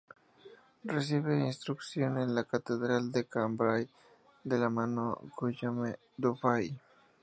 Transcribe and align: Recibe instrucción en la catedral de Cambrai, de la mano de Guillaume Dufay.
Recibe 0.83 1.45
instrucción 1.45 2.17
en 2.17 2.33
la 2.33 2.45
catedral 2.45 3.11
de 3.11 3.27
Cambrai, 3.27 3.87
de 4.43 4.57
la 4.57 4.67
mano 4.71 5.19
de 5.21 5.31
Guillaume 5.51 5.95
Dufay. 6.17 6.81